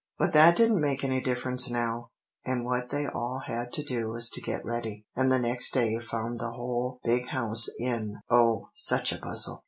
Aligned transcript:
But 0.17 0.33
that 0.33 0.55
didn't 0.57 0.81
make 0.81 1.03
any 1.03 1.21
difference 1.21 1.69
now, 1.69 2.09
and 2.43 2.65
what 2.65 2.89
they 2.89 3.05
all 3.05 3.43
had 3.45 3.71
to 3.73 3.83
do 3.83 4.07
was 4.07 4.31
to 4.31 4.41
get 4.41 4.65
ready; 4.65 5.05
and 5.15 5.31
the 5.31 5.37
next 5.37 5.75
day 5.75 5.99
found 5.99 6.39
the 6.39 6.53
whole 6.53 6.99
Big 7.03 7.27
House 7.27 7.67
in 7.77 8.17
oh, 8.27 8.69
such 8.73 9.11
a 9.13 9.19
bustle! 9.19 9.59